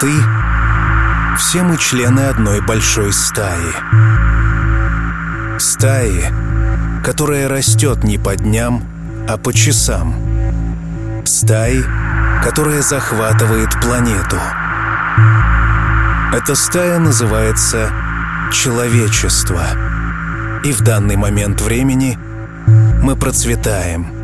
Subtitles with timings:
[0.00, 0.12] ты—
[1.38, 3.72] все мы члены одной большой стаи.
[5.58, 6.24] Стаи,
[7.04, 8.82] которая растет не по дням,
[9.28, 10.14] а по часам.
[11.24, 11.84] Стаи,
[12.42, 14.38] которая захватывает планету.
[16.32, 17.90] Эта стая называется
[18.50, 19.62] человечество.
[20.64, 22.18] И в данный момент времени
[23.02, 24.10] мы процветаем—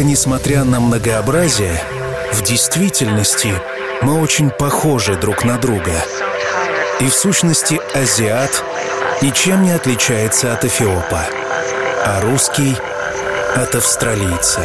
[0.00, 1.78] Однако, несмотря на многообразие,
[2.32, 3.52] в действительности
[4.00, 5.92] мы очень похожи друг на друга.
[7.00, 8.64] И в сущности азиат
[9.20, 11.26] ничем не отличается от эфиопа,
[12.02, 12.78] а русский—
[13.54, 14.62] от австралийца.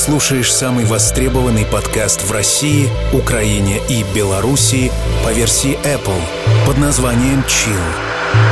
[0.00, 4.90] Слушаешь самый востребованный подкаст в России, Украине и Белоруссии
[5.22, 6.22] по версии Apple
[6.66, 7.78] под названием Chill.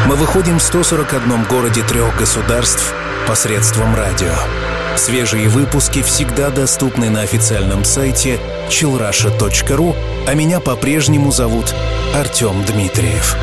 [0.06, 2.92] Мы выходим в 141 городе трех государств
[3.26, 4.34] посредством радио.
[4.96, 8.38] Свежие выпуски всегда доступны на официальном сайте
[8.68, 9.96] chillrusha.ru,
[10.26, 11.74] а меня по-прежнему зовут
[12.14, 13.38] Артем Дмитриев.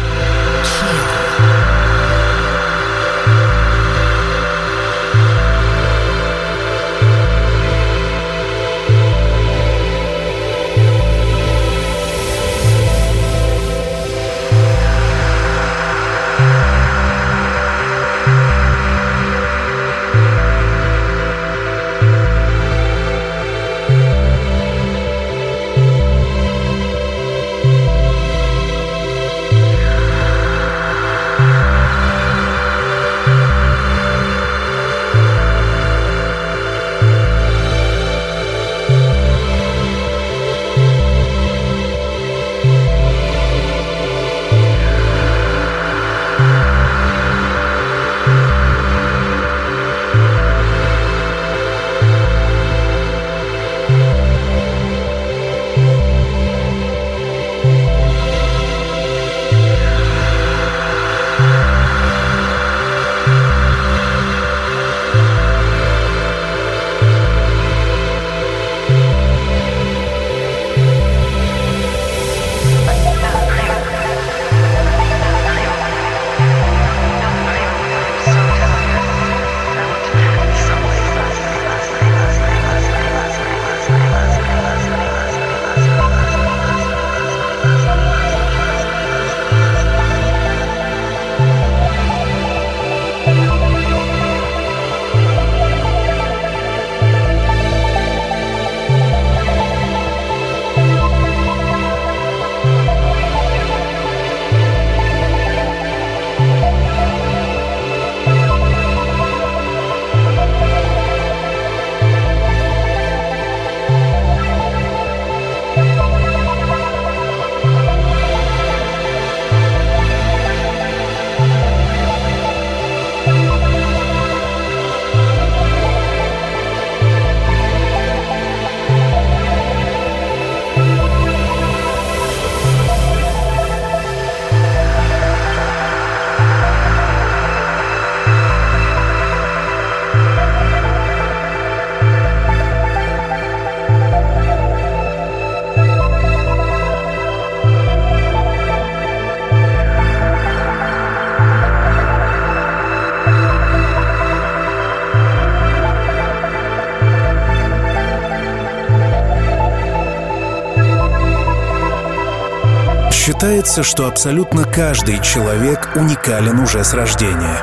[163.65, 167.57] Считается, что абсолютно каждый человек уникален уже с рождения.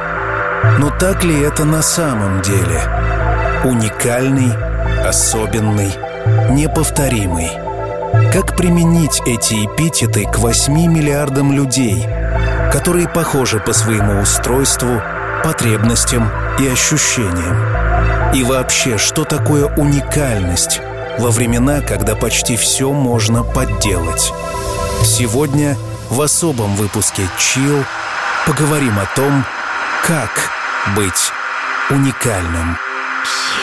[0.81, 2.83] Но так ли это на самом деле?
[3.63, 4.53] Уникальный,
[5.07, 5.93] особенный,
[6.51, 7.53] неповторимый.
[8.33, 12.05] Как применить эти эпитеты к 8 миллиардам людей,
[12.73, 15.01] которые похожи по своему устройству,
[15.45, 16.29] потребностям
[16.59, 18.35] и ощущениям?
[18.35, 20.81] И вообще, что такое уникальность
[21.21, 24.33] во времена, когда почти все можно подделать?
[25.05, 25.77] Сегодня
[26.13, 27.83] в особом выпуске «Чил»
[28.47, 29.47] поговорим о том,
[30.05, 30.31] как
[30.95, 31.33] быть
[31.89, 32.77] уникальным.
[33.25, 33.62] If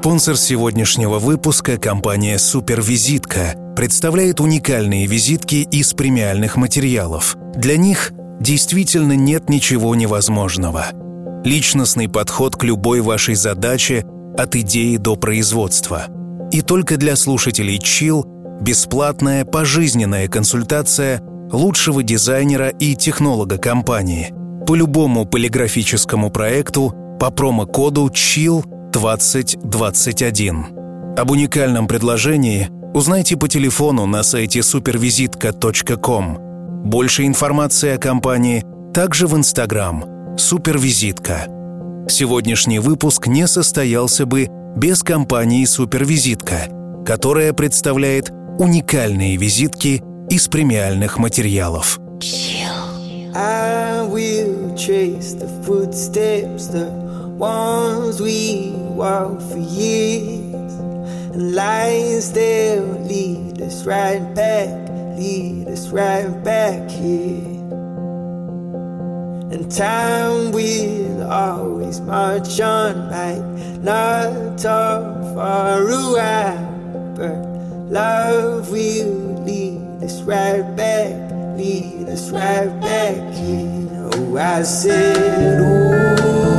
[0.00, 7.36] Спонсор сегодняшнего выпуска, компания «Супервизитка», представляет уникальные визитки из премиальных материалов.
[7.54, 10.86] Для них действительно нет ничего невозможного.
[11.44, 14.06] Личностный подход к любой вашей задаче
[14.38, 16.06] от идеи до производства.
[16.50, 18.24] И только для слушателей Chill
[18.62, 21.20] бесплатная пожизненная консультация
[21.52, 24.32] лучшего дизайнера и технолога компании
[24.66, 30.66] по любому полиграфическому проекту по промокоду CHILL 2021.
[31.16, 36.38] Об уникальном предложении узнайте по телефону на сайте супервизитка.ком.
[36.84, 40.04] Больше информации о компании также в Инстаграм
[40.36, 41.46] «Супервизитка».
[42.08, 46.68] Сегодняшний выпуск не состоялся бы без компании «Супервизитка»,
[47.06, 52.00] которая представляет уникальные визитки из премиальных материалов.
[53.32, 57.09] I will trace the footsteps, the
[57.40, 60.72] ones we walk for years.
[61.32, 64.68] And lines they'll lead us right back,
[65.16, 67.46] lead us right back here.
[69.52, 77.38] And time will always march on, might not talk for a while, but
[77.90, 84.10] love will lead us right back, lead us right back here.
[84.12, 86.49] Oh, I said, oh,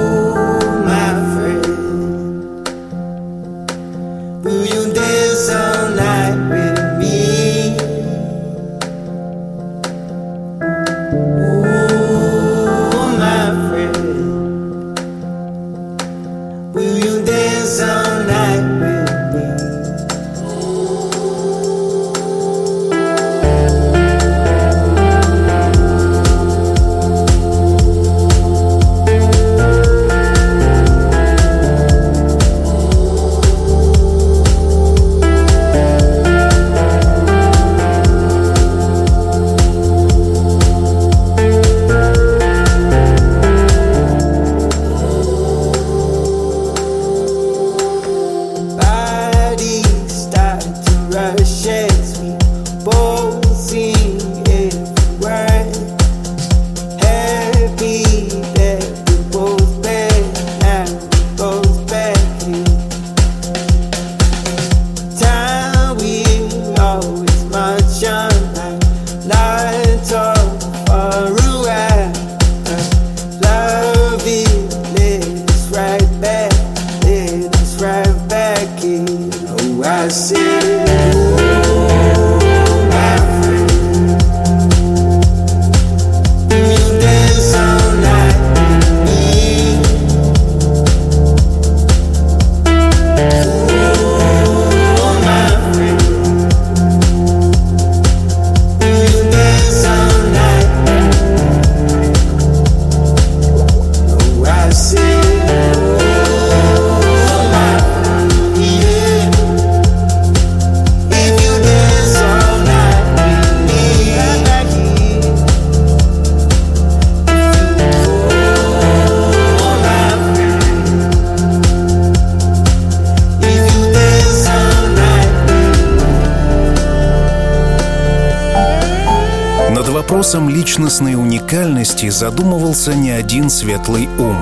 [130.22, 134.38] вопросом личностной уникальности задумывался не один светлый ум.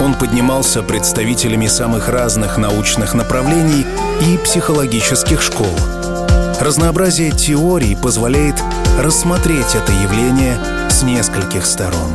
[0.00, 3.84] Он поднимался представителями самых разных научных направлений
[4.24, 5.74] и психологических школ.
[6.60, 8.62] Разнообразие теорий позволяет
[8.96, 10.56] рассмотреть это явление
[10.88, 12.12] с нескольких сторон.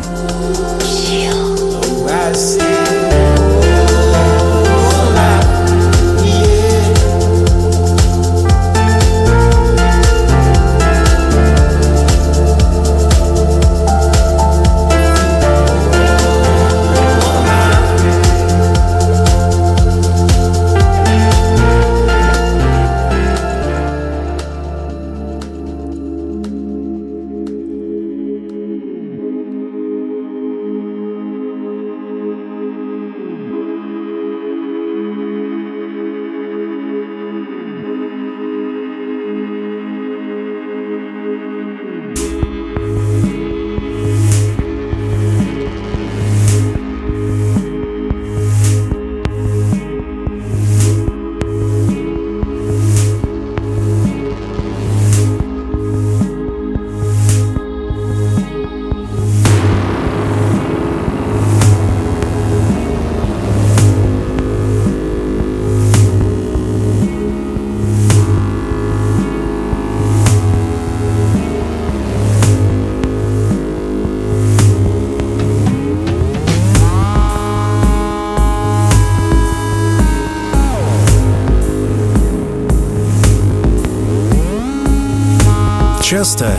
[86.12, 86.58] Часто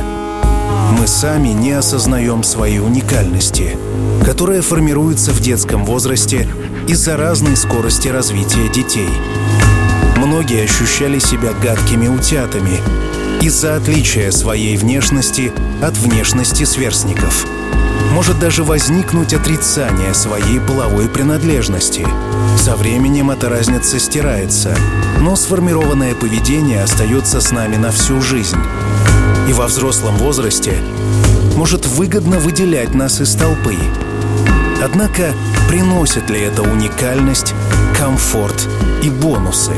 [0.99, 3.76] мы сами не осознаем своей уникальности,
[4.25, 6.49] которая формируется в детском возрасте
[6.88, 9.11] из-за разной скорости развития детей.
[10.16, 12.80] Многие ощущали себя гадкими утятами
[13.42, 17.44] из-за отличия своей внешности от внешности сверстников.
[18.14, 22.07] Может даже возникнуть отрицание своей половой принадлежности.
[22.57, 24.74] Со временем эта разница стирается,
[25.20, 28.57] но сформированное поведение остается с нами на всю жизнь.
[29.48, 30.74] И во взрослом возрасте
[31.57, 33.76] может выгодно выделять нас из толпы.
[34.83, 35.35] Однако
[35.68, 37.55] приносит ли это уникальность,
[37.96, 38.68] комфорт
[39.02, 39.76] и бонусы?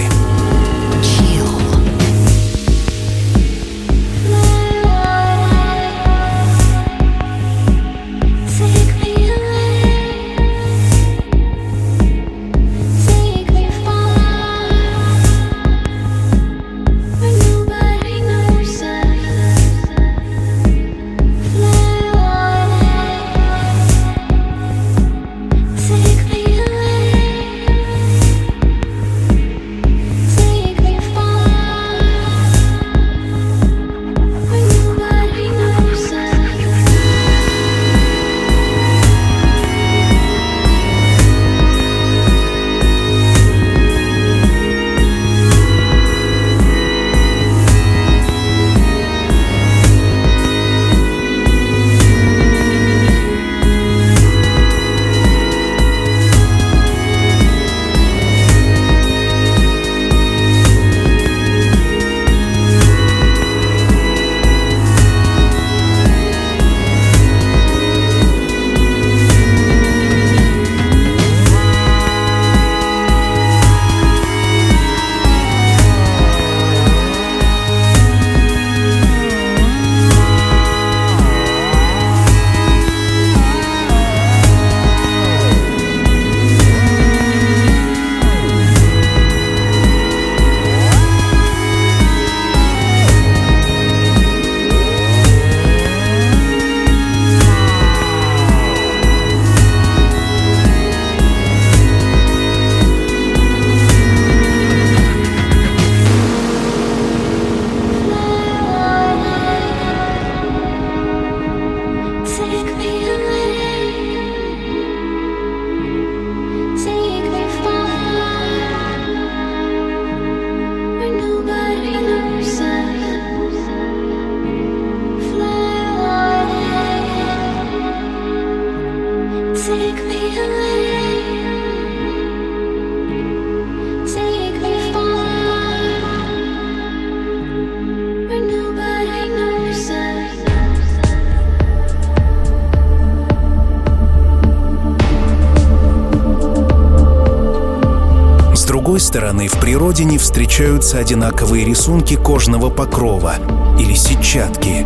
[149.14, 153.36] Стороны, в природе не встречаются одинаковые рисунки кожного покрова
[153.78, 154.84] или сетчатки.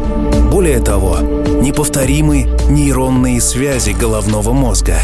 [0.53, 4.97] Более того, неповторимы нейронные связи головного мозга.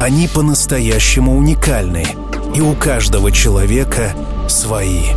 [0.00, 2.06] Они по-настоящему уникальны,
[2.54, 4.14] и у каждого человека
[4.48, 5.08] свои.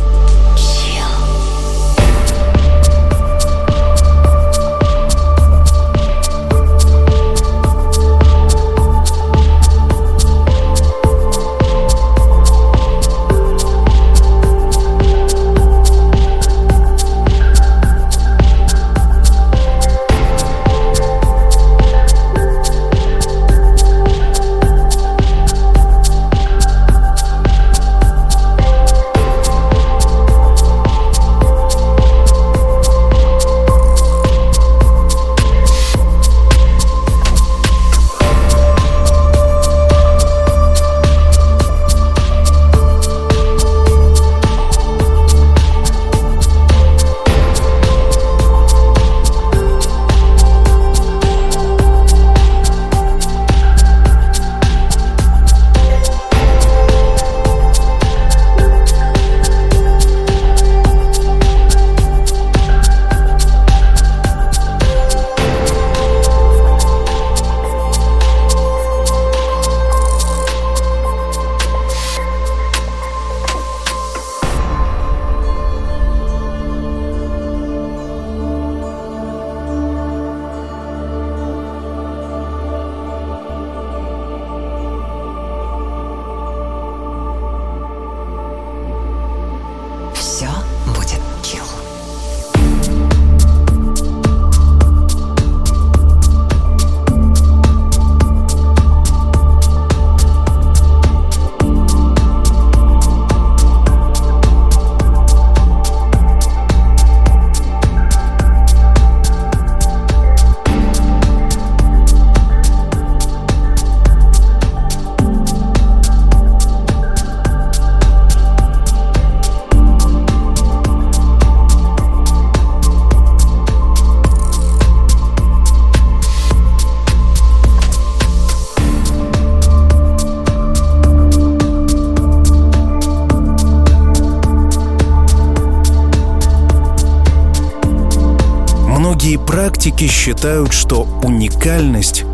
[139.88, 142.26] Практики считают, что уникальность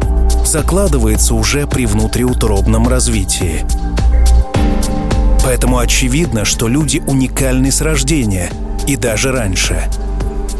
[0.44, 3.64] закладывается уже при внутриутробном развитии.
[5.44, 8.50] Поэтому очевидно, что люди уникальны с рождения
[8.88, 9.84] и даже раньше.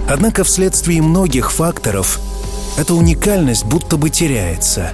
[0.09, 2.21] Однако вследствие многих факторов
[2.79, 4.93] эта уникальность будто бы теряется.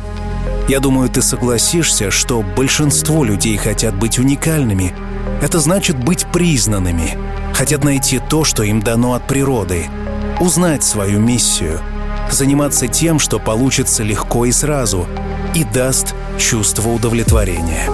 [0.70, 4.94] Я думаю, ты согласишься, что большинство людей хотят быть уникальными.
[5.42, 7.18] Это значит быть признанными,
[7.52, 9.84] хотят найти то, что им дано от природы,
[10.40, 11.80] узнать свою миссию,
[12.32, 15.06] заниматься тем, что получится легко и сразу,
[15.54, 17.88] и даст чувство удовлетворения.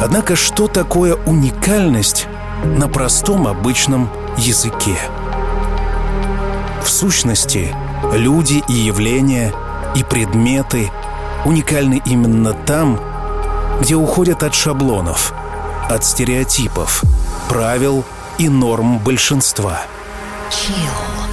[0.00, 2.26] Однако что такое уникальность
[2.64, 4.96] на простом обычном языке?
[6.82, 7.74] В сущности,
[8.12, 9.52] люди и явления,
[9.94, 10.90] и предметы
[11.44, 13.00] уникальны именно там,
[13.80, 15.32] где уходят от шаблонов,
[15.88, 17.02] от стереотипов,
[17.48, 18.04] правил
[18.38, 19.80] и норм большинства.
[20.50, 21.25] Chill.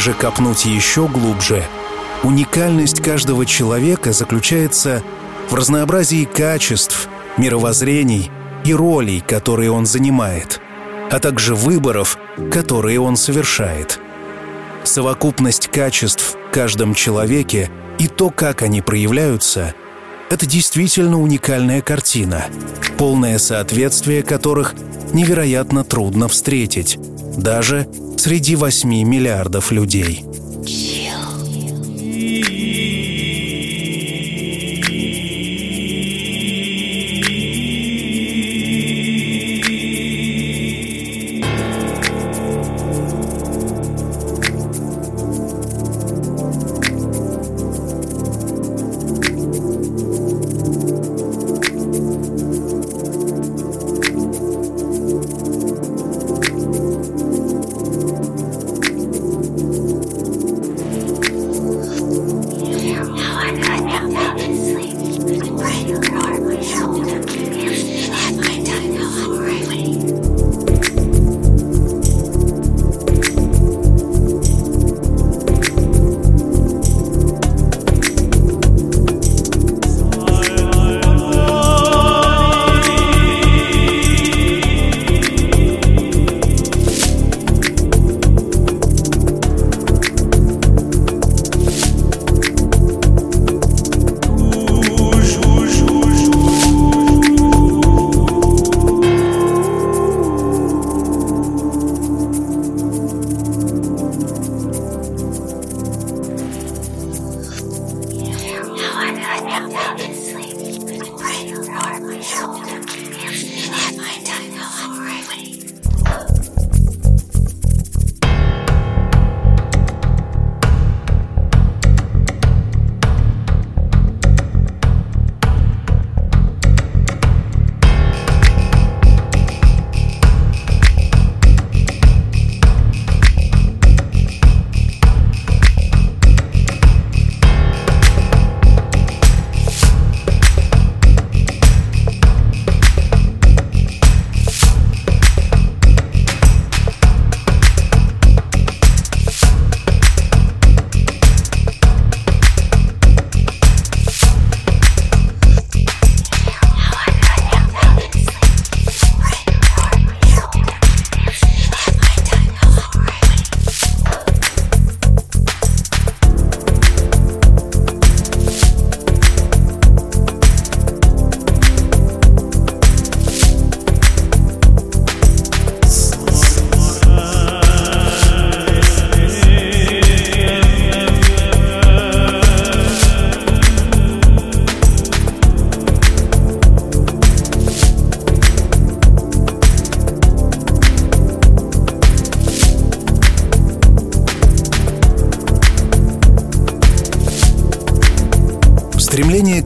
[0.00, 1.64] Же копнуть еще глубже,
[2.22, 5.02] уникальность каждого человека заключается
[5.50, 8.30] в разнообразии качеств, мировоззрений
[8.64, 10.60] и ролей, которые он занимает,
[11.10, 12.18] а также выборов,
[12.50, 14.00] которые он совершает.
[14.84, 19.74] Совокупность качеств в каждом человеке и то, как они проявляются,
[20.30, 22.46] Это действительно уникальная картина,
[22.96, 24.74] полное соответствие которых
[25.12, 26.98] невероятно трудно встретить,
[27.36, 27.88] даже
[28.20, 30.24] среди 8 миллиардов людей.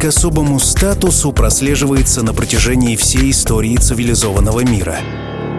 [0.05, 4.99] Особому статусу прослеживается на протяжении всей истории цивилизованного мира.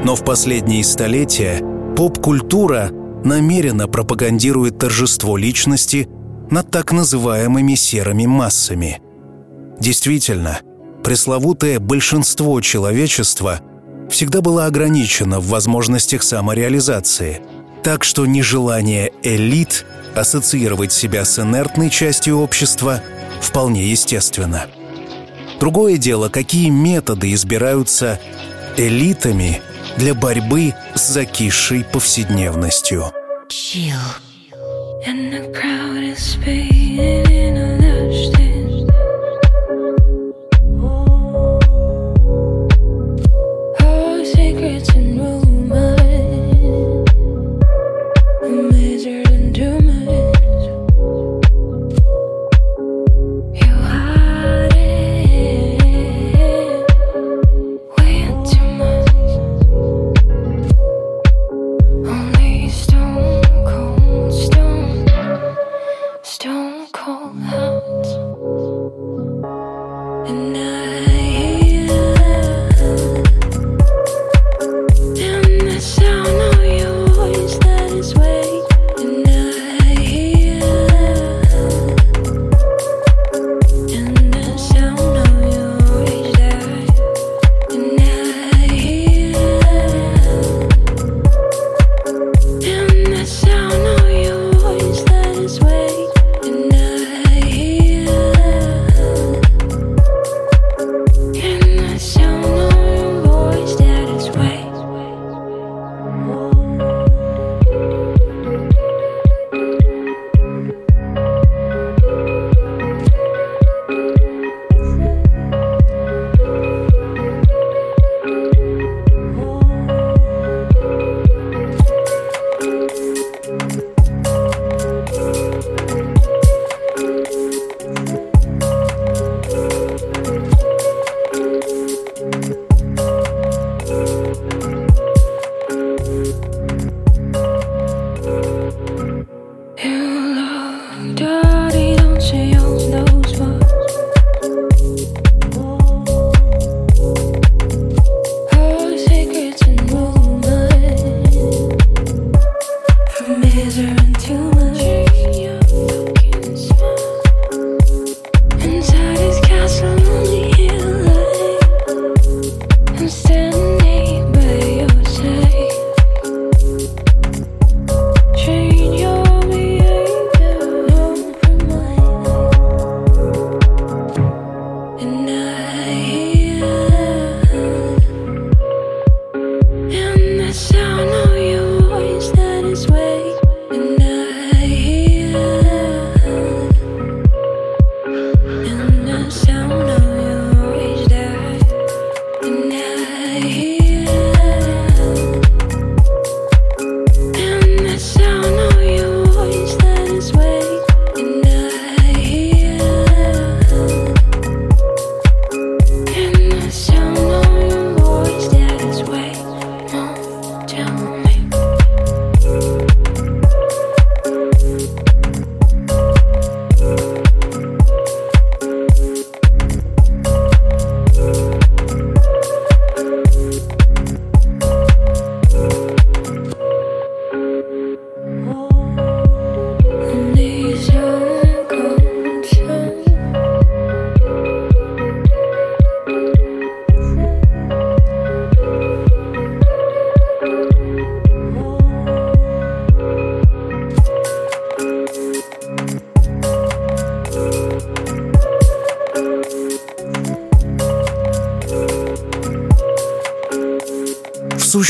[0.03, 1.61] Но в последние столетия
[1.95, 2.91] поп-культура
[3.23, 6.07] намеренно пропагандирует торжество личности
[6.49, 9.01] над так называемыми серыми массами.
[9.79, 10.59] Действительно,
[11.03, 13.61] пресловутое большинство человечества
[14.09, 17.41] всегда было ограничено в возможностях самореализации,
[17.83, 23.01] так что нежелание элит ассоциировать себя с инертной частью общества–
[23.41, 24.67] вполне естественно.
[25.59, 28.19] Другое дело, какие методы избираются
[28.77, 29.61] элитами
[29.97, 33.11] для борьбы с закисшей повседневностью.
[33.49, 33.95] Chill.
[35.07, 37.75] And the crowd is in a
[38.13, 38.87] stone
[43.79, 45.44] cold hearts.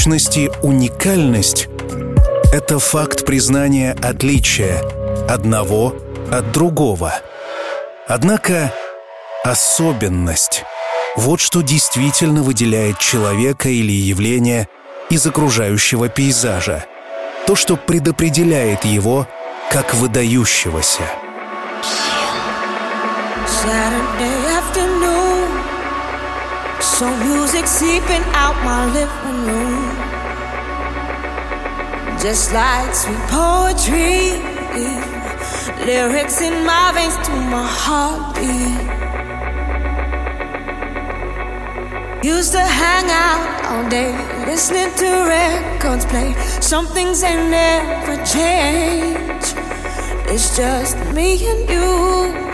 [0.05, 1.67] Сущности, уникальность—
[2.53, 4.83] это факт признания отличия
[5.27, 5.95] одного
[6.31, 7.15] от другого.
[8.07, 8.71] Однако
[9.43, 10.63] особенность—
[11.15, 14.67] вот что действительно выделяет человека или явление
[15.09, 16.85] из окружающего пейзажа.
[17.47, 19.27] То, что предопределяет его
[19.71, 21.01] как выдающегося.
[23.47, 24.34] Saturday
[26.95, 29.91] So music seeping out my living room.
[32.23, 34.39] Just like sweet poetry
[35.85, 38.79] Lyrics in my veins to my heartbeat.
[42.23, 44.15] Used to hang out all day
[44.45, 46.33] Listening to records play.
[46.61, 49.53] Some things ain't never change
[50.33, 52.45] It's just me and you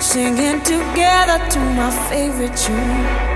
[0.00, 3.35] Singing together to my favorite tune.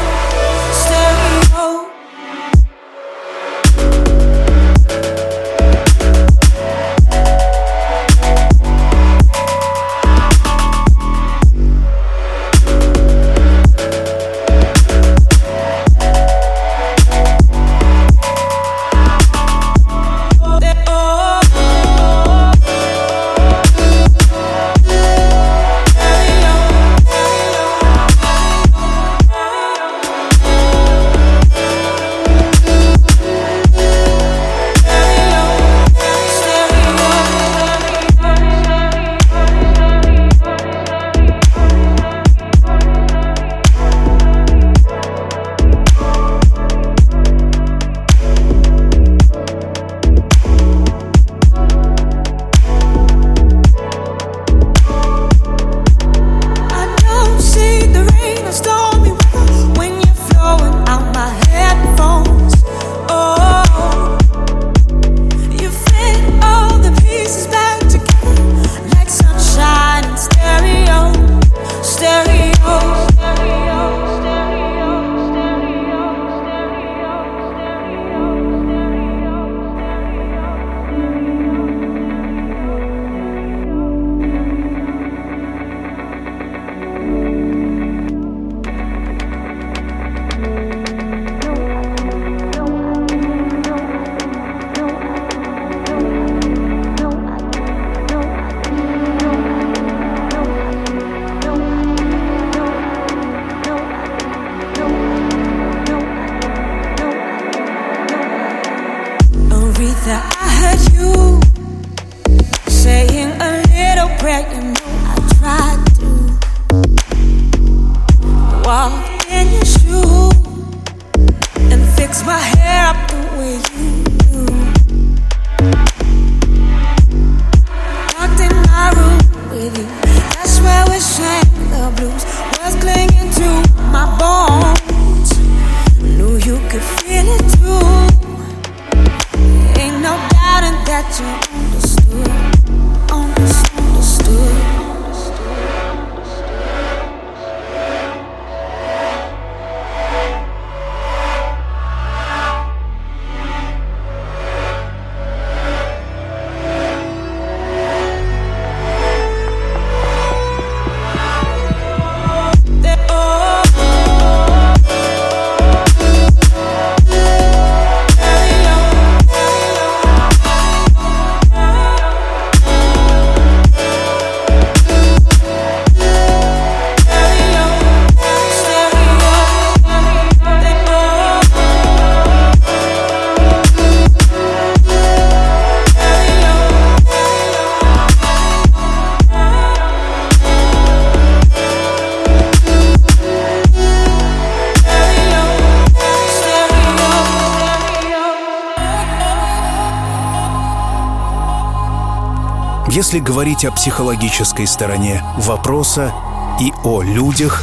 [203.11, 206.13] Если говорить о психологической стороне вопроса
[206.61, 207.61] и о людях,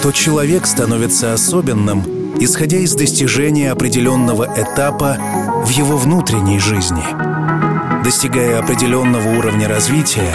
[0.00, 2.02] то человек становится особенным,
[2.40, 5.18] исходя из достижения определенного этапа
[5.66, 7.04] в его внутренней жизни.
[8.04, 10.32] Достигая определенного уровня развития,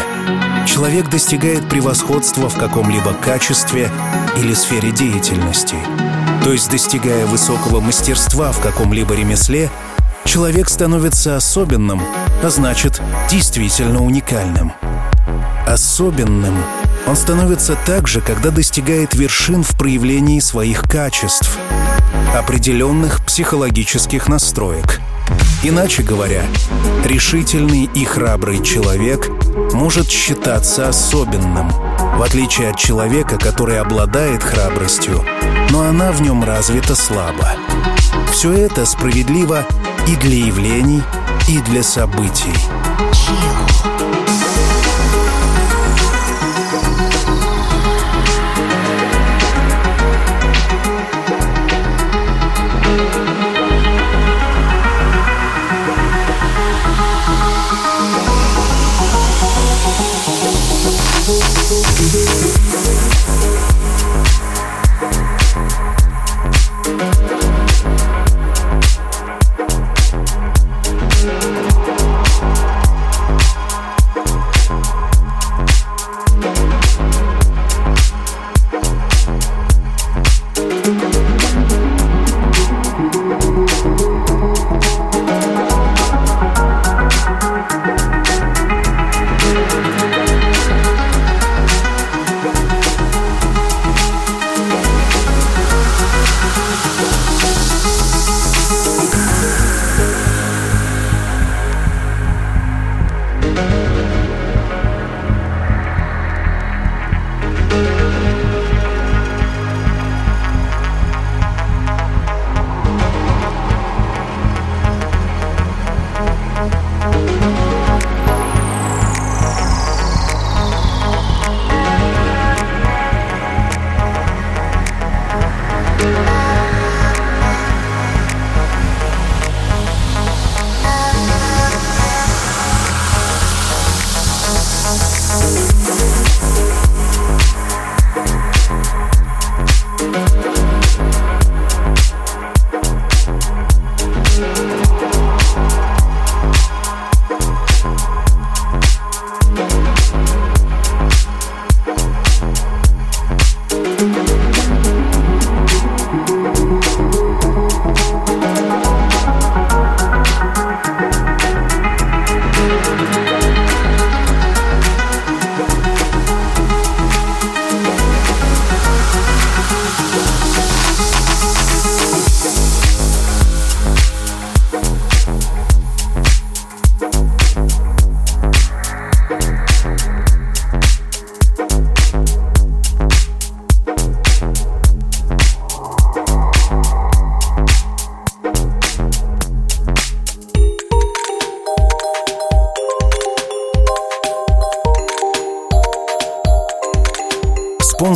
[0.67, 3.89] человек достигает превосходства в каком-либо качестве
[4.37, 5.77] или сфере деятельности.
[6.43, 9.71] То есть, достигая высокого мастерства в каком-либо ремесле,
[10.23, 12.03] человек становится особенным,
[12.43, 14.73] а значит, действительно уникальным.
[15.67, 16.55] Особенным
[17.07, 21.57] он становится также, когда достигает вершин в проявлении своих качеств,
[22.35, 24.99] определенных психологических настроек.
[25.63, 26.43] Иначе говоря,
[27.05, 29.29] решительный и храбрый человек
[29.73, 35.23] может считаться особенным, в отличие от человека, который обладает храбростью,
[35.69, 37.51] но она в нем развита слабо.
[38.31, 39.65] Все это справедливо
[40.07, 41.03] и для явлений,
[41.47, 42.53] и для событий.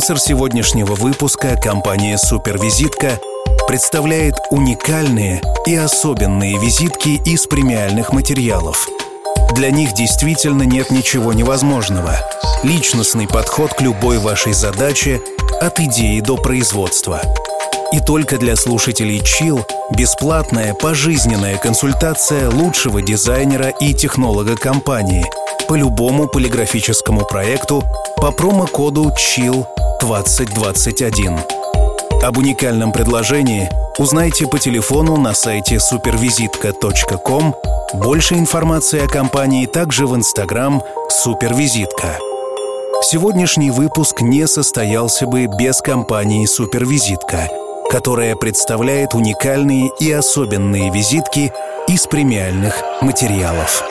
[0.06, 3.18] Спонсор сегодняшнего выпуска, компания «Супервизитка»,
[3.66, 8.86] представляет уникальные и особенные визитки из премиальных материалов.
[9.56, 12.20] Для них действительно нет ничего невозможного.
[12.62, 15.20] Личностный подход к любой вашей задаче
[15.60, 17.20] от идеи до производства.
[17.90, 25.26] И только для слушателей Chill бесплатная пожизненная консультация лучшего дизайнера и технолога компании
[25.66, 27.82] по любому полиграфическому проекту
[28.18, 29.66] по промокоду CHILL
[30.00, 31.38] 2021.
[32.22, 33.68] Об уникальном предложении
[33.98, 37.54] узнайте по телефону на сайте supervizitka.com.
[37.94, 42.18] Больше информации о компании также в Инстаграм «Супервизитка».
[43.02, 47.48] Сегодняшний выпуск не состоялся бы без компании «Супервизитка»,
[47.90, 51.52] которая представляет уникальные и особенные визитки
[51.88, 53.84] из премиальных материалов.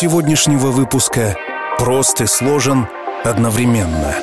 [0.00, 1.34] Сегодняшнего выпуска
[1.76, 2.86] прост и сложен
[3.24, 4.14] одновременно.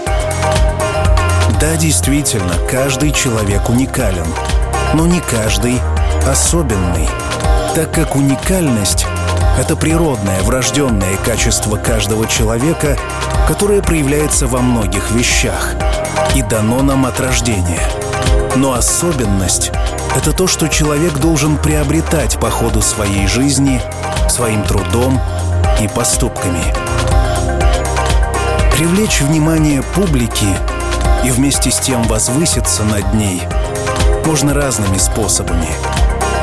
[1.60, 4.26] Да, действительно, каждый человек уникален,
[4.94, 5.82] но не каждый
[6.26, 7.10] особенный,
[7.76, 9.06] так как уникальность—
[9.60, 12.98] это природное, врожденное качество каждого человека,
[13.46, 15.76] которое проявляется во многих вещах
[16.36, 17.86] и дано нам от рождения.
[18.56, 19.74] Но особенность—
[20.16, 23.82] это то, что человек должен приобретать по ходу своей жизни,
[24.30, 25.20] своим трудом
[25.82, 26.74] и поступками.
[28.72, 30.48] Привлечь внимание публики
[31.24, 33.42] и вместе с тем возвыситься над ней
[34.26, 35.70] можно разными способами.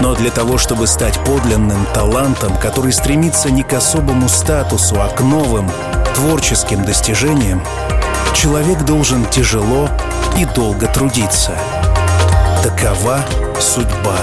[0.00, 5.20] Но для того, чтобы стать подлинным талантом, который стремится не к особому статусу, а к
[5.20, 5.70] новым,
[6.14, 7.62] творческим достижениям,
[8.34, 9.88] человек должен тяжело
[10.36, 11.52] и долго трудиться.
[12.62, 13.20] Такова
[13.60, 14.16] судьба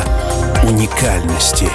[0.63, 1.69] уникальности.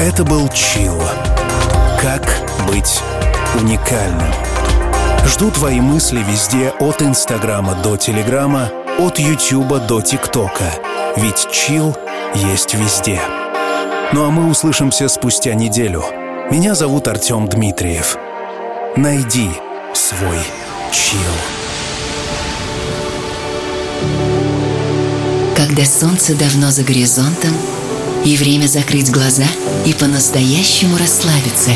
[0.00, 0.98] Это был Чил.
[2.00, 2.22] Как
[2.66, 3.02] быть
[3.60, 4.32] уникальным?
[5.26, 10.72] Жду твои мысли везде от Инстаграма до Телеграма, от Ютуба до ТикТока.
[11.18, 11.94] Ведь чил
[12.34, 13.20] есть везде.
[14.14, 16.02] Ну а мы услышимся спустя неделю.
[16.50, 18.16] Меня зовут Артем Дмитриев.
[18.96, 19.50] Найди
[19.92, 20.38] свой
[20.92, 21.20] чил.
[25.54, 27.52] Когда солнце давно за горизонтом,
[28.24, 29.46] и время закрыть глаза
[29.86, 31.72] и по-настоящему расслабиться.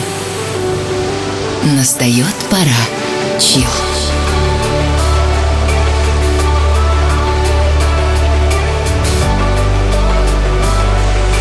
[1.64, 3.40] Настает пора.
[3.40, 3.64] Чил.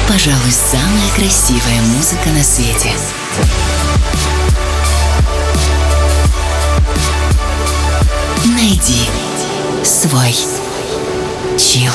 [0.07, 2.91] Пожалуй, самая красивая музыка на свете.
[8.45, 9.09] Найди
[9.83, 10.35] свой
[11.57, 11.91] чил.